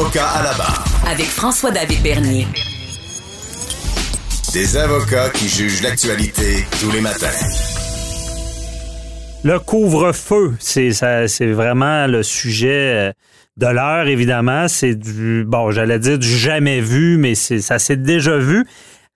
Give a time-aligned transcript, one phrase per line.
[0.00, 0.84] Avocat à la barre.
[1.06, 2.46] Avec François-David Bernier.
[4.54, 7.26] Des avocats qui jugent l'actualité tous les matins.
[9.44, 13.12] Le couvre-feu, c'est ça, c'est vraiment le sujet euh,
[13.58, 14.68] de l'heure, évidemment.
[14.68, 18.64] C'est du, bon, j'allais dire du jamais vu, mais c'est, ça s'est déjà vu.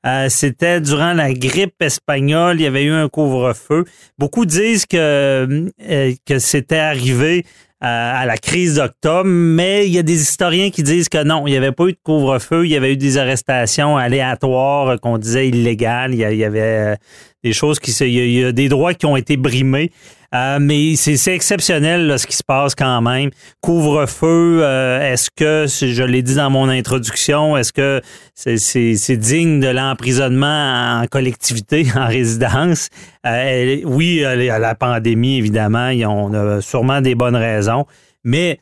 [0.05, 3.85] Euh, c'était durant la grippe espagnole, il y avait eu un couvre-feu.
[4.19, 7.47] Beaucoup disent que, euh, que c'était arrivé
[7.87, 11.51] à la crise d'octobre, mais il y a des historiens qui disent que non, il
[11.51, 15.49] n'y avait pas eu de couvre-feu, il y avait eu des arrestations aléatoires qu'on disait
[15.49, 16.97] illégales, il y avait
[17.45, 19.93] des choses qui il y a des droits qui ont été brimés.
[20.35, 23.31] Euh, mais c'est exceptionnel là, ce qui se passe quand même.
[23.61, 28.01] Couvre-feu, euh, est-ce que, je l'ai dit dans mon introduction, est-ce que
[28.35, 32.89] c'est digne de l'emprisonnement en collectivité, en résidence?
[33.25, 37.87] Euh, oui, la pandémie, évidemment, on a sûrement des bonnes raisons,
[38.25, 38.59] mais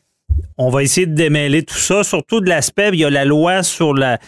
[0.57, 3.63] on va essayer de démêler tout ça, surtout de l'aspect, il y a la loi
[3.63, 4.19] sur la,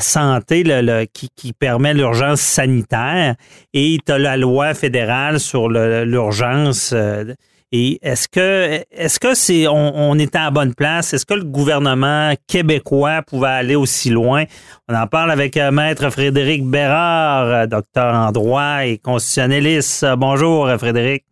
[0.00, 0.64] santé
[1.12, 3.36] qui, permet l'urgence sanitaire
[3.72, 6.92] et tu as la loi fédérale sur l'urgence.
[6.92, 7.34] Euh,
[7.74, 11.14] et est-ce que est-ce que c'est on, à bonne place?
[11.14, 14.44] Est-ce que le gouvernement québécois pouvait aller aussi loin?
[14.88, 20.04] On en parle avec euh, Maître Frédéric Bérard, euh, docteur en droit et constitutionnaliste.
[20.18, 21.24] Bonjour, Frédéric.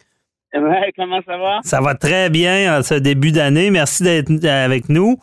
[0.97, 1.61] comment ça va?
[1.62, 3.70] Ça va très bien en ce début d'année.
[3.70, 5.19] Merci d'être avec nous.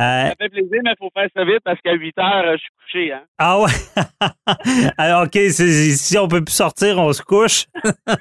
[0.00, 2.58] Euh, ça fait plaisir, mais il faut faire ça vite parce qu'à 8 heures, je
[2.58, 3.12] suis couché.
[3.12, 3.22] Hein?
[3.38, 3.70] Ah ouais?
[4.98, 7.66] Alors, OK, si on peut plus sortir, on se couche.
[7.84, 8.16] ah,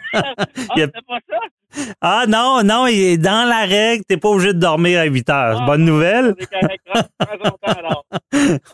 [0.75, 1.85] c'est pas ça?
[1.99, 5.29] Ah non, non, il est dans la règle, t'es pas obligé de dormir à 8
[5.31, 5.59] heures.
[5.61, 6.35] Ah, Bonne nouvelle.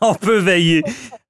[0.02, 0.84] on peut veiller.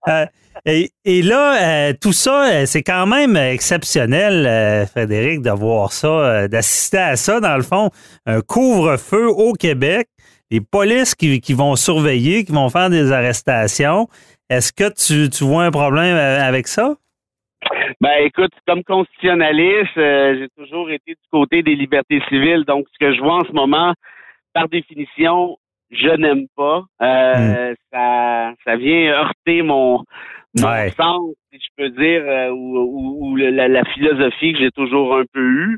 [0.07, 0.25] Euh,
[0.65, 6.47] et, là, euh, tout ça, euh, c'est quand même exceptionnel, euh, Frédéric, de voir ça,
[6.47, 7.89] d'assister à ça, dans le fond.
[8.25, 10.07] Un couvre-feu au Québec,
[10.51, 14.07] les polices qui, vont surveiller, qui vont faire des arrestations.
[14.49, 16.95] Est-ce que tu, vois un problème avec ça?
[18.01, 22.63] Ben écoute, comme constitutionnaliste, j'ai toujours été du côté des libertés civiles.
[22.65, 23.93] Donc, ce que je vois en ce moment,
[24.53, 25.57] par définition,
[25.91, 26.83] je n'aime pas.
[26.99, 27.75] Hmm.
[27.91, 30.03] ça, ça vient heurter mon,
[30.57, 35.41] mon sens, si je peux dire, euh, ou, la, philosophie que j'ai toujours un peu
[35.41, 35.77] eue.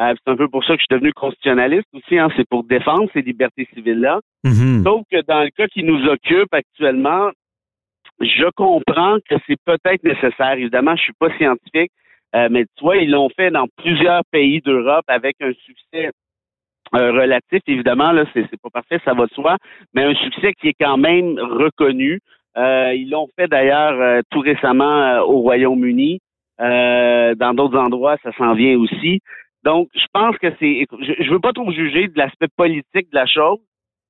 [0.00, 2.18] Euh, c'est un peu pour ça que je suis devenu constitutionnaliste aussi.
[2.18, 4.20] Hein, c'est pour défendre ces libertés civiles-là.
[4.44, 4.84] Mm-hmm.
[4.84, 7.30] Sauf que dans le cas qui nous occupe actuellement,
[8.20, 10.52] je comprends que c'est peut-être nécessaire.
[10.52, 11.90] Évidemment, je suis pas scientifique,
[12.34, 16.10] euh, mais tu vois, ils l'ont fait dans plusieurs pays d'Europe avec un succès
[16.92, 17.60] relatif.
[17.66, 19.56] Évidemment, là, c'est, c'est pas parfait, ça va de soi,
[19.94, 22.20] mais un succès qui est quand même reconnu.
[22.56, 26.20] Euh, ils l'ont fait d'ailleurs euh, tout récemment euh, au Royaume-Uni.
[26.58, 29.20] dans d'autres endroits, ça s'en vient aussi.
[29.64, 30.86] Donc, je pense que c'est.
[31.00, 33.58] Je, je veux pas trop juger de l'aspect politique de la chose,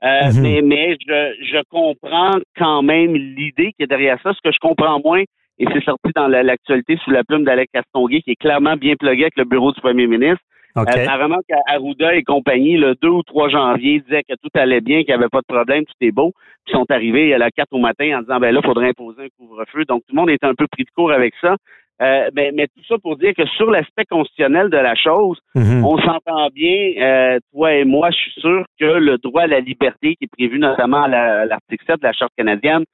[0.03, 0.43] mhm.
[0.43, 4.33] mais, mais je, je comprends quand même l'idée qui est derrière ça.
[4.33, 5.23] Ce que je comprends moins,
[5.59, 9.25] et c'est sorti dans l'actualité sous la plume d'Alex Castonguay, qui est clairement bien plugué
[9.25, 10.43] avec le bureau du premier ministre.
[10.83, 11.01] Okay.
[11.01, 15.09] apparemment qu'Arruda et compagnie, le 2 ou 3 janvier, disaient que tout allait bien, qu'il
[15.09, 16.33] n'y avait pas de problème, tout est beau.
[16.65, 19.23] Puis sont arrivés à la 4 au matin en disant, ben là, il faudrait imposer
[19.25, 19.85] un couvre-feu.
[19.87, 21.57] Donc, tout le monde est un peu pris de court avec ça.
[22.01, 25.85] Euh, mais, mais, tout ça pour dire que sur l'aspect constitutionnel de la chose, mhm.
[25.85, 29.59] on s'entend bien, euh, toi et moi, je suis sûr que le droit à la
[29.59, 32.85] liberté qui est prévu notamment à l'article 7 de la Charte canadienne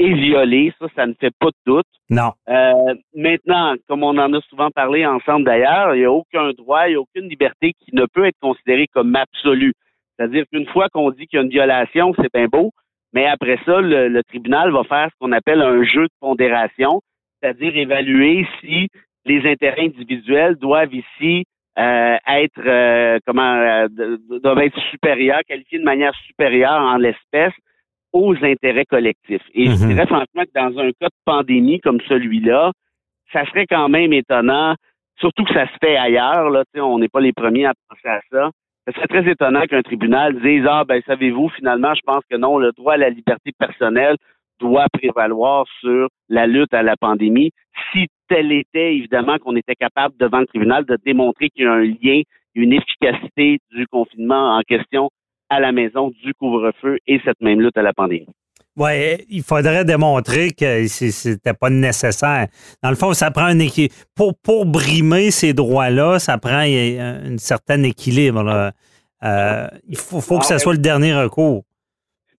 [0.00, 0.72] est violé.
[0.78, 1.86] Ça, ça ne fait pas de doute.
[2.08, 2.32] Non.
[2.48, 6.86] Euh, maintenant, comme on en a souvent parlé ensemble d'ailleurs, il n'y a aucun droit,
[6.86, 9.74] il n'y a aucune liberté qui ne peut être considérée comme absolue.
[10.16, 12.72] C'est-à-dire qu'une fois qu'on dit qu'il y a une violation, c'est bien beau,
[13.12, 17.00] mais après ça, le, tribunal va faire ce qu'on appelle un jeu de pondération,
[17.40, 18.88] c'est-à-dire évaluer si
[19.24, 21.44] les intérêts individuels doivent ici
[21.78, 23.86] euh, être euh, comment
[24.42, 27.54] doivent être supérieurs, qualifiés de manière supérieure en l'espèce
[28.12, 29.42] aux intérêts collectifs.
[29.54, 29.88] Et je mhm.
[29.88, 32.72] dirais franchement que dans un cas de pandémie comme celui-là,
[33.32, 34.74] ça serait quand même étonnant,
[35.18, 38.20] surtout que ça se fait ailleurs, là, on n'est pas les premiers à penser à
[38.30, 38.50] ça.
[38.86, 42.58] Ce serait très étonnant qu'un tribunal dise Ah ben savez-vous, finalement, je pense que non,
[42.58, 44.16] le droit à la liberté personnelle
[44.58, 47.50] doit prévaloir sur la lutte à la pandémie.
[47.92, 51.72] Si tel était, évidemment, qu'on était capable devant le tribunal de démontrer qu'il y a
[51.72, 52.22] un lien,
[52.54, 55.10] une efficacité du confinement en question
[55.50, 58.26] à la maison du couvre-feu et cette même lutte à la pandémie.
[58.76, 62.46] Oui, il faudrait démontrer que c'était pas nécessaire.
[62.82, 63.94] Dans le fond, ça prend un équilibre.
[64.16, 68.72] Pour, pour brimer ces droits-là, ça prend un certain équilibre.
[69.22, 71.64] Euh, il faut, faut que ça soit le dernier recours.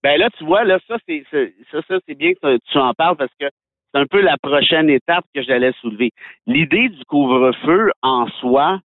[0.03, 3.17] Ben là, tu vois, là, ça, c'est ça, ça c'est bien que tu en parles
[3.17, 3.45] parce que
[3.93, 6.11] c'est un peu la prochaine étape que j'allais soulever.
[6.47, 8.79] L'idée du couvre-feu en soi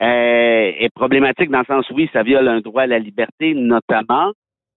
[0.00, 3.54] euh, est problématique dans le sens où oui, ça viole un droit à la liberté,
[3.54, 4.32] notamment,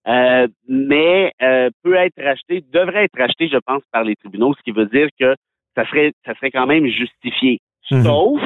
[0.08, 4.64] euh, mais euh, peut être racheté, devrait être racheté, je pense, par les tribunaux, ce
[4.64, 5.36] qui veut dire que
[5.76, 7.60] ça serait, ça serait quand même justifié.
[7.92, 8.04] Mhm.
[8.04, 8.42] Sauf,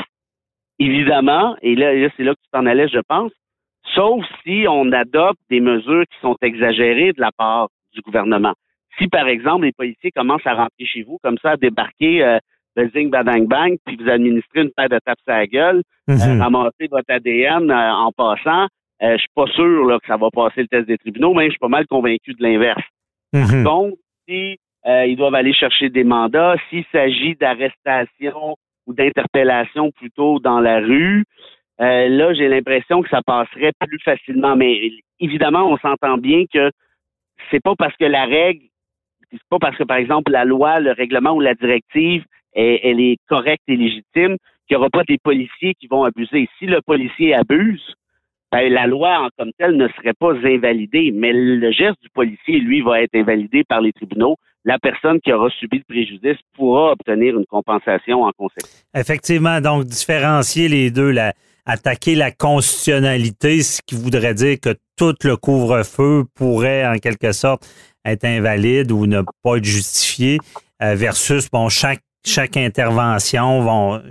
[0.79, 3.31] évidemment, et là, là c'est là que tu t'en allais, je pense,
[3.93, 8.53] sauf si on adopte des mesures qui sont exagérées de la part du gouvernement.
[8.97, 12.37] Si, par exemple, les policiers commencent à rentrer chez vous, comme ça, à débarquer euh,
[12.75, 16.39] le zing badang bang, puis vous administrer une paire de tapes à la gueule, euh,
[16.39, 18.67] ramasser votre ADN euh, en passant,
[19.01, 21.45] euh, je suis pas sûr là, que ça va passer le test des tribunaux, mais
[21.45, 22.83] je suis pas mal convaincu de l'inverse.
[23.33, 23.63] Mhm.
[23.63, 23.93] Donc,
[24.27, 28.55] si euh, ils doivent aller chercher des mandats, s'il s'agit d'arrestation
[28.87, 31.25] ou d'interpellation plutôt dans la rue,
[31.79, 34.55] là, j'ai l'impression que ça passerait plus facilement.
[34.55, 36.71] Mais évidemment, on s'entend bien que
[37.51, 38.65] c'est pas parce que la règle,
[39.31, 42.23] c'est pas parce que, par exemple, la loi, le règlement ou la directive,
[42.55, 44.37] elle est correcte et légitime
[44.67, 46.47] qu'il n'y aura pas des policiers qui vont abuser.
[46.57, 47.95] Si le policier abuse,
[48.51, 52.59] ben, la loi en comme telle ne serait pas invalidée, mais le geste du policier,
[52.59, 54.37] lui, va être invalidé par les tribunaux.
[54.63, 58.83] La personne qui aura subi le préjudice pourra obtenir une compensation en conséquence.
[58.95, 61.13] Effectivement, donc différencier les deux,
[61.65, 67.67] attaquer la constitutionnalité, ce qui voudrait dire que tout le couvre-feu pourrait en quelque sorte
[68.05, 70.39] être invalide ou ne pas être justifié,
[70.81, 74.01] euh, versus bon chaque chaque intervention vont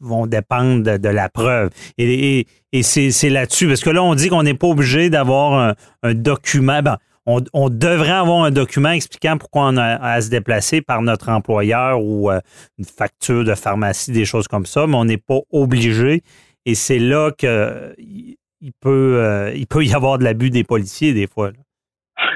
[0.00, 1.70] vont dépendre de, la preuve.
[1.98, 2.46] Et,
[2.82, 6.82] c'est là-dessus parce que là on dit qu'on n'est pas obligé d'avoir un, document.
[6.82, 11.28] Ben, on, devrait avoir un document expliquant pourquoi on a à se déplacer par notre
[11.28, 12.40] employeur ou euh,
[12.78, 16.22] une facture de pharmacie, des choses comme ça, mais on n'est pas obligé.
[16.64, 21.12] Et c'est là que il peut, euh, il peut y avoir de l'abus des policiers
[21.12, 21.48] des fois.
[21.48, 21.58] là.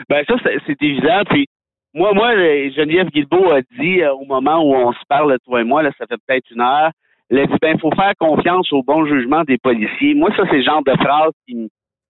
[0.08, 0.35] Ben ça,
[0.67, 1.23] c'est évident.
[1.31, 1.46] Puis
[1.94, 5.65] moi, moi, Geneviève Guilbeault a dit euh, au moment où on se parle, toi et
[5.65, 6.91] moi, là, ça fait peut-être une heure,
[7.31, 10.15] elle a dit ben, faut faire confiance au bon jugement des policiers.
[10.15, 11.69] Moi, ça, c'est le genre de phrase qui,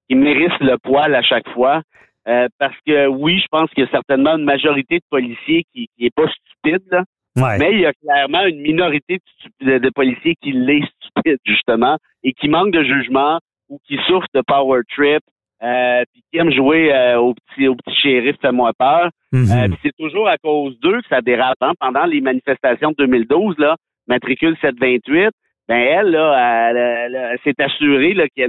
[0.08, 1.82] qui mérite le poil à chaque fois.
[2.28, 5.88] Euh, parce que oui, je pense qu'il y a certainement une majorité de policiers qui,
[5.96, 7.02] qui est pas stupide, là.
[7.36, 7.58] Ouais.
[7.58, 9.18] Mais il y a clairement une minorité
[9.60, 13.38] de, policiers qui l'est stupide, justement, et qui manquent de jugement
[13.70, 15.22] ou qui souffrent de power trip,
[15.62, 19.10] euh, puis qui aiment jouer euh, au petit au petit shérif fais-moi peur.
[19.32, 19.46] Mhm.
[19.50, 21.56] Euh, puis c'est toujours à cause d'eux que ça dérape.
[21.60, 21.72] hein.
[21.80, 23.76] Pendant les manifestations de 2012, là,
[24.08, 25.30] matricule 728,
[25.68, 28.42] ben elle, là, elle, elle- elle s'est assurée là, que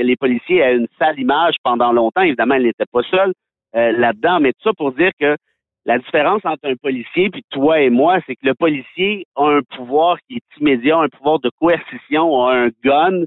[0.00, 2.22] les policiers aient une sale image pendant longtemps.
[2.22, 3.32] Évidemment, elle n'était pas seule
[3.76, 5.36] euh, là-dedans, mais tout ça pour dire que
[5.86, 9.60] la différence entre un policier puis toi et moi, c'est que le policier a un
[9.76, 13.22] pouvoir qui est immédiat, un pouvoir de coercition, a un gun,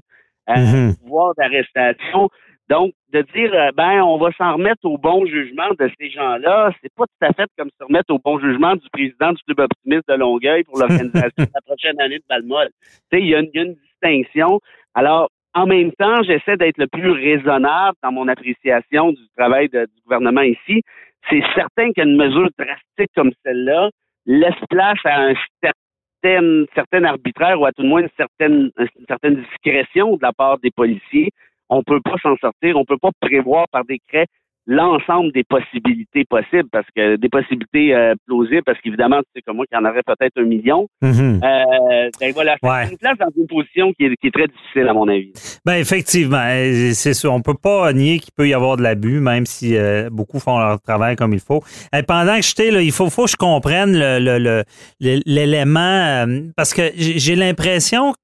[0.48, 0.90] euh, Mhm.
[0.90, 2.28] un pouvoir d'arrestation.
[2.70, 6.72] Donc, de dire, euh, ben, on va s'en remettre au bon jugement de ces gens-là,
[6.82, 9.60] c'est pas tout à fait comme se remettre au bon jugement du président du club
[9.60, 12.68] optimiste de Longueuil pour l'organisation de la prochaine année de Balmol.
[12.80, 14.60] Tu sais, il y, a une- il y a une distinction.
[14.94, 19.84] Alors, en même temps, j'essaie d'être le plus raisonnable dans mon appréciation du travail de-
[19.84, 20.80] du gouvernement ici.
[21.28, 23.90] C'est certain qu'une mesure drastique comme celle-là
[24.26, 29.06] laisse place à un certain, certain arbitraire ou à tout le moins une certaine, une
[29.06, 31.30] certaine discrétion de la part des policiers.
[31.70, 34.26] On peut pas s'en sortir, on peut pas prévoir par décret
[34.66, 39.56] l'ensemble des possibilités possibles parce que des possibilités euh, plausibles parce qu'évidemment tu sais comme
[39.56, 40.88] moi qu'il y en aurait peut-être un million.
[41.02, 41.40] Mhm.
[41.44, 42.86] Euh, ben voilà, Ouais.
[42.86, 45.34] c'est une place dans une position qui est, qui est très difficile à mon avis.
[45.66, 47.28] Ben effectivement, euh, c'est ça.
[47.30, 50.58] On peut pas nier qu'il peut y avoir de l'abus, même si euh, beaucoup font
[50.58, 51.62] leur travail comme il faut.
[52.08, 54.64] Pendant que j'étais là, il faut, faut que je comprenne le- le- le-
[55.00, 58.14] le- l'élément parce que j'ai j'ai l'impression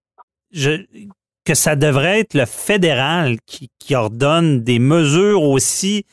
[0.53, 0.85] je-
[1.51, 6.05] que ça devrait être le fédéral qui, ordonne des mesures aussi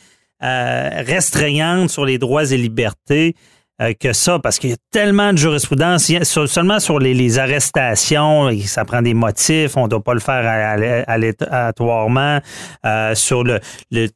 [0.42, 3.36] euh, restreignantes sur les droits et libertés
[3.80, 8.84] euh, que ça, parce qu'il y a tellement de jurisprudence, seulement sur les, arrestations, ça
[8.84, 12.40] prend des motifs, on ne doit pas le faire aléatoirement,
[12.84, 13.60] euh, sur le,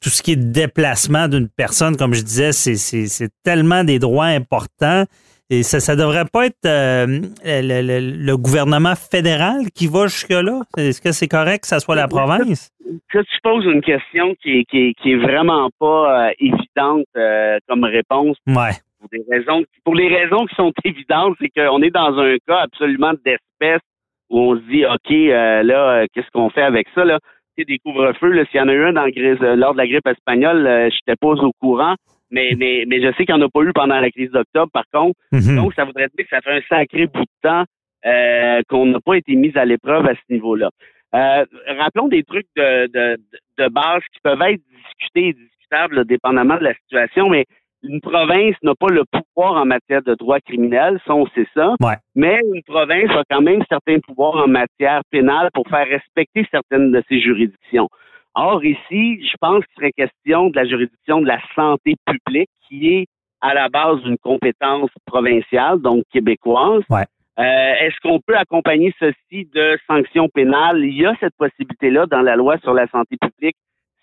[0.01, 5.05] tout ce qui est déplacement d'une personne, comme je disais, c'est tellement des droits importants.
[5.53, 7.05] Et ça ne devrait pas être euh,
[7.43, 10.61] le, le- le gouvernement fédéral qui va jusque-là?
[10.77, 12.71] Est-ce que c'est correct que ça soit la province?
[13.11, 17.03] Ça, tu poses une question qui est, qui est, qui est vraiment pas euh, évidente
[17.17, 18.71] euh, comme réponse Ouais.
[18.99, 22.59] pour des raisons pour les raisons qui sont évidentes, c'est qu'on est dans un cas
[22.61, 23.81] absolument d'espèce
[24.29, 27.03] où on se dit OK, là, qu'est-ce qu'on fait avec ça?
[27.05, 27.19] Là?
[27.67, 28.33] des couvre-feux.
[28.49, 29.05] S'il y en a eu un dans
[29.55, 31.93] lors de la grippe espagnole, je n'étais pas au courant.
[32.31, 34.71] Mais, mais, mais je sais qu'il n'y en a pas eu pendant la crise d'octobre,
[34.71, 35.19] par contre.
[35.31, 35.55] Mhm.
[35.57, 37.63] Donc, ça voudrait dire que ça fait un sacré bout de temps
[38.05, 40.69] euh, qu'on n'a pas été mis à l'épreuve à ce niveau-là.
[41.13, 41.45] Euh,
[41.77, 43.17] rappelons des trucs de, de,
[43.57, 47.45] de base qui peuvent être discutés et discutables là, dépendamment de la situation, mais
[47.83, 51.73] une province n'a pas le pouvoir en matière de droit criminel, ça on sait ça,
[51.81, 51.95] Ouais.
[52.15, 56.91] mais une province a quand même certains pouvoirs en matière pénale pour faire respecter certaines
[56.91, 57.89] de ses juridictions.
[58.35, 62.93] Or, ici, je pense qu'il serait question de la juridiction de la santé publique qui
[62.93, 63.07] est
[63.41, 66.83] à la base d'une compétence provinciale, donc québécoise.
[66.89, 67.05] Ouais.
[67.39, 70.83] Euh, Est-ce qu'on peut accompagner ceci de sanctions pénales?
[70.85, 73.55] Il y a cette possibilité-là dans la loi sur la santé publique,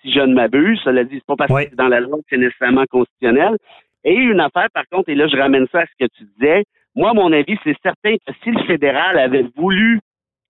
[0.02, 0.80] si je ne m'abuse.
[0.82, 1.64] Cela dit, c'est pas parce Ouais.
[1.64, 3.56] que c'est dans la loi que c'est nécessairement constitutionnel.
[4.04, 6.64] Et une affaire, par contre, et là, je ramène ça à ce que tu disais.
[6.94, 10.00] Moi, mon avis, c'est certain que si le fédéral avait voulu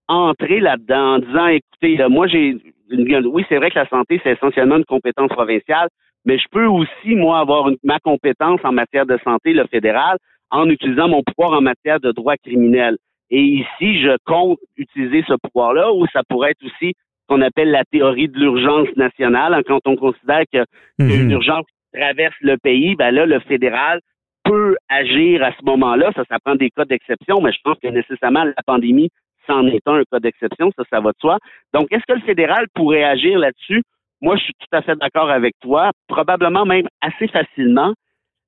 [0.06, 2.56] entrer là-dedans en disant, écoutez, là, moi, j'ai,
[2.90, 5.88] oui, c'est vrai que la santé, c'est essentiellement une compétence provinciale,
[6.24, 10.18] mais je peux aussi, moi, avoir une- ma compétence en matière de santé, le fédéral,
[10.50, 12.96] en utilisant mon pouvoir en matière de droit criminel.
[13.30, 17.70] Et ici, je compte utiliser ce pouvoir-là, ou ça pourrait être aussi ce qu'on appelle
[17.70, 20.64] la théorie de l'urgence nationale, hein, quand on considère que a
[20.98, 21.30] une Mhm.
[21.32, 24.00] urgence qui traverse le pays, ben là, le fédéral
[24.44, 26.10] peut agir à ce moment-là.
[26.16, 29.10] Ça, ça prend des cas d'exception, mais je pense que nécessairement la pandémie,
[29.48, 31.38] c'en est un, un cas d'exception, ça, ça va de soi.
[31.72, 33.82] Donc, est-ce que le fédéral pourrait agir là-dessus?
[34.20, 37.94] Moi, je suis tout à fait d'accord avec toi, probablement même assez facilement.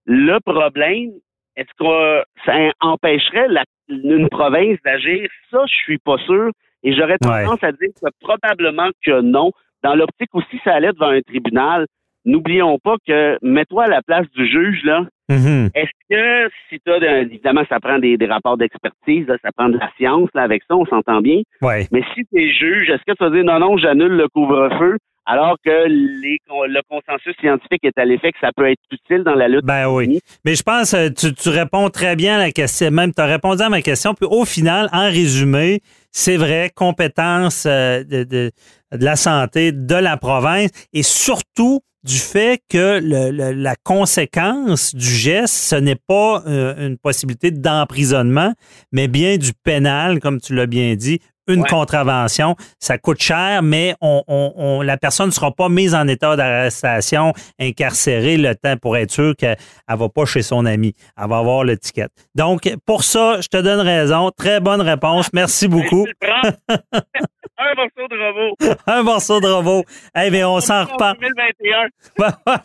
[0.06, 1.10] Le problème,
[1.56, 5.28] est-ce que ça empêcherait la- une province d'agir?
[5.50, 6.50] Ça, je suis pas sûr.
[6.82, 7.44] Et j'aurais Ouais.
[7.44, 9.52] tendance à dire que probablement que non.
[9.82, 11.86] Dans l'optique aussi, ça allait devant un tribunal.
[12.24, 15.06] N'oublions pas que, mets-toi à la place du juge, là.
[15.30, 15.70] Mhm.
[15.74, 19.68] Est-ce que si tu as, évidemment, ça prend des, des rapports d'expertise, là, ça prend
[19.68, 21.40] de la science, là, avec ça, on s'entend bien.
[21.62, 21.86] Ouais.
[21.92, 24.98] Mais si tu es juge, est-ce que tu vas dire non, non, j'annule le couvre-feu,
[25.26, 29.36] alors que les, le consensus scientifique est à l'effet que ça peut être utile dans
[29.36, 29.64] la lutte?
[29.64, 30.18] Ben oui.
[30.44, 32.90] Mais je pense que tu, tu réponds très bien à la question.
[32.90, 34.14] Même, tu as répondu à ma question.
[34.14, 38.50] Puis au final, en résumé, c'est vrai, compétence euh, de, de,
[38.92, 44.94] de la santé de la province et surtout du fait que le- le- la conséquence
[44.94, 48.52] du geste, ce n'est pas euh, une possibilité d'emprisonnement,
[48.92, 51.68] mais bien du pénal, comme tu l'as bien dit, une Ouais.
[51.68, 52.54] contravention.
[52.78, 56.36] Ça coûte cher, mais on, on- on- la personne ne sera pas mise en état
[56.36, 59.56] d'arrestation, incarcérée le temps pour être sûr qu'elle
[59.90, 60.94] ne va pas chez son ami.
[61.20, 62.12] Elle va avoir l'étiquette.
[62.36, 64.30] Donc, pour ça, je te donne raison.
[64.30, 65.30] Très bonne réponse.
[65.32, 66.06] Merci beaucoup.
[67.58, 68.56] Un morceau de robot.
[68.86, 69.84] Un morceau de robot.
[70.16, 71.16] Eh bien, on s'en reparle.
[71.20, 72.58] 2021.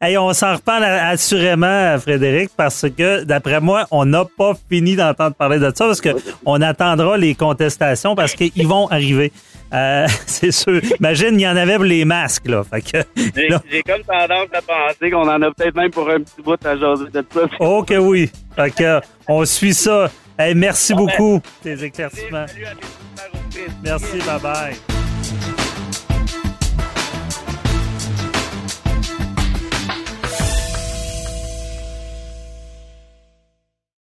[0.00, 5.34] Hey, on s'en reparle assurément, Frédéric, parce que d'après moi, on n'a pas fini d'entendre
[5.34, 6.10] parler de ça parce que
[6.46, 9.32] on attendra les contestations parce qu'ils vont arriver.
[9.72, 10.80] Euh, c'est sûr.
[10.98, 12.62] Imagine, il y en avait pour les masques, là.
[12.72, 16.76] J'ai comme tendance à penser qu'on en a peut-être même pour un petit bout à
[16.76, 17.40] jaser de ça.
[17.60, 18.30] oh que oui.
[18.56, 20.10] Fait que, on suit ça.
[20.38, 22.46] Hey, merci beaucoup, tes éclaircissements.
[22.46, 23.39] Salut à.
[23.82, 25.09] Merci, bye bye.